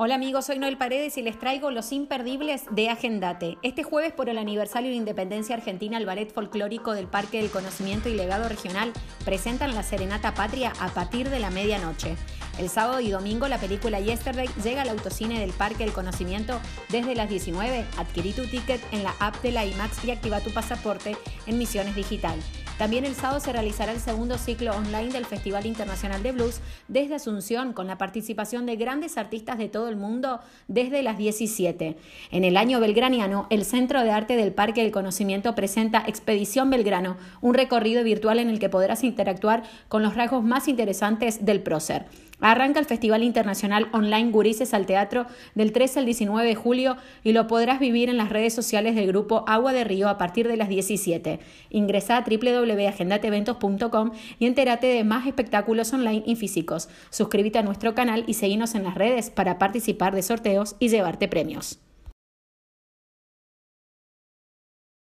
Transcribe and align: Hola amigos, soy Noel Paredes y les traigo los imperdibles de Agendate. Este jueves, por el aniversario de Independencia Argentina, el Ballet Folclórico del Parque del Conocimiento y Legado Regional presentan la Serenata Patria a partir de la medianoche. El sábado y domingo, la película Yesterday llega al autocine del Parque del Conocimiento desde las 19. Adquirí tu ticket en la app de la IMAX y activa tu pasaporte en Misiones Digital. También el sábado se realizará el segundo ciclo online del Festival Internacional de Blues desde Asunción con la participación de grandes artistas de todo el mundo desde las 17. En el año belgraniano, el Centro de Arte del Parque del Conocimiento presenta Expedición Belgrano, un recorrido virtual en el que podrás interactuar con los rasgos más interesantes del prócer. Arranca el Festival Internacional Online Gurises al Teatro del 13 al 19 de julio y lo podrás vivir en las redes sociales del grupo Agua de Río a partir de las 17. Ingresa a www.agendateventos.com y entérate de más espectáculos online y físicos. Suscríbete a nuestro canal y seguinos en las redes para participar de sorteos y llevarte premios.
Hola 0.00 0.14
amigos, 0.14 0.46
soy 0.46 0.60
Noel 0.60 0.78
Paredes 0.78 1.18
y 1.18 1.22
les 1.22 1.40
traigo 1.40 1.72
los 1.72 1.90
imperdibles 1.90 2.66
de 2.70 2.88
Agendate. 2.88 3.58
Este 3.62 3.82
jueves, 3.82 4.12
por 4.12 4.28
el 4.28 4.38
aniversario 4.38 4.90
de 4.90 4.96
Independencia 4.96 5.56
Argentina, 5.56 5.98
el 5.98 6.06
Ballet 6.06 6.32
Folclórico 6.32 6.92
del 6.92 7.08
Parque 7.08 7.42
del 7.42 7.50
Conocimiento 7.50 8.08
y 8.08 8.14
Legado 8.14 8.48
Regional 8.48 8.92
presentan 9.24 9.74
la 9.74 9.82
Serenata 9.82 10.34
Patria 10.34 10.72
a 10.78 10.90
partir 10.90 11.30
de 11.30 11.40
la 11.40 11.50
medianoche. 11.50 12.14
El 12.60 12.68
sábado 12.68 13.00
y 13.00 13.10
domingo, 13.10 13.48
la 13.48 13.58
película 13.58 13.98
Yesterday 13.98 14.48
llega 14.62 14.82
al 14.82 14.90
autocine 14.90 15.40
del 15.40 15.50
Parque 15.50 15.82
del 15.82 15.92
Conocimiento 15.92 16.60
desde 16.90 17.16
las 17.16 17.28
19. 17.28 17.84
Adquirí 17.96 18.32
tu 18.32 18.46
ticket 18.46 18.80
en 18.92 19.02
la 19.02 19.16
app 19.18 19.42
de 19.42 19.50
la 19.50 19.66
IMAX 19.66 20.04
y 20.04 20.12
activa 20.12 20.38
tu 20.38 20.52
pasaporte 20.52 21.16
en 21.48 21.58
Misiones 21.58 21.96
Digital. 21.96 22.38
También 22.78 23.04
el 23.04 23.16
sábado 23.16 23.40
se 23.40 23.52
realizará 23.52 23.90
el 23.90 23.98
segundo 23.98 24.38
ciclo 24.38 24.70
online 24.70 25.10
del 25.10 25.26
Festival 25.26 25.66
Internacional 25.66 26.22
de 26.22 26.30
Blues 26.30 26.60
desde 26.86 27.16
Asunción 27.16 27.72
con 27.72 27.88
la 27.88 27.98
participación 27.98 28.66
de 28.66 28.76
grandes 28.76 29.18
artistas 29.18 29.58
de 29.58 29.68
todo 29.68 29.88
el 29.88 29.96
mundo 29.96 30.38
desde 30.68 31.02
las 31.02 31.18
17. 31.18 31.96
En 32.30 32.44
el 32.44 32.56
año 32.56 32.78
belgraniano, 32.78 33.48
el 33.50 33.64
Centro 33.64 34.04
de 34.04 34.12
Arte 34.12 34.36
del 34.36 34.52
Parque 34.52 34.84
del 34.84 34.92
Conocimiento 34.92 35.56
presenta 35.56 36.04
Expedición 36.06 36.70
Belgrano, 36.70 37.16
un 37.40 37.54
recorrido 37.54 38.04
virtual 38.04 38.38
en 38.38 38.48
el 38.48 38.60
que 38.60 38.68
podrás 38.68 39.02
interactuar 39.02 39.64
con 39.88 40.04
los 40.04 40.14
rasgos 40.14 40.44
más 40.44 40.68
interesantes 40.68 41.44
del 41.44 41.60
prócer. 41.60 42.06
Arranca 42.40 42.78
el 42.78 42.86
Festival 42.86 43.22
Internacional 43.22 43.88
Online 43.92 44.30
Gurises 44.30 44.74
al 44.74 44.86
Teatro 44.86 45.26
del 45.54 45.72
13 45.72 46.00
al 46.00 46.04
19 46.04 46.46
de 46.46 46.54
julio 46.54 46.96
y 47.24 47.32
lo 47.32 47.46
podrás 47.46 47.80
vivir 47.80 48.08
en 48.08 48.16
las 48.16 48.30
redes 48.30 48.54
sociales 48.54 48.94
del 48.94 49.08
grupo 49.08 49.44
Agua 49.46 49.72
de 49.72 49.84
Río 49.84 50.08
a 50.08 50.18
partir 50.18 50.46
de 50.46 50.56
las 50.56 50.68
17. 50.68 51.40
Ingresa 51.70 52.16
a 52.16 52.24
www.agendateventos.com 52.24 54.12
y 54.38 54.46
entérate 54.46 54.86
de 54.86 55.04
más 55.04 55.26
espectáculos 55.26 55.92
online 55.92 56.22
y 56.26 56.36
físicos. 56.36 56.88
Suscríbete 57.10 57.58
a 57.58 57.62
nuestro 57.62 57.94
canal 57.94 58.24
y 58.26 58.34
seguinos 58.34 58.74
en 58.74 58.84
las 58.84 58.94
redes 58.94 59.30
para 59.30 59.58
participar 59.58 60.14
de 60.14 60.22
sorteos 60.22 60.76
y 60.78 60.88
llevarte 60.88 61.28
premios. 61.28 61.80